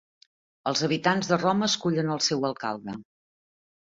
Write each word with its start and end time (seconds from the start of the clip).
Els 0.71 0.79
habitants 0.85 1.29
de 1.33 1.37
Roma 1.41 1.69
escullen 1.73 2.09
al 2.15 2.23
seu 2.29 2.49
alcalde. 2.51 2.99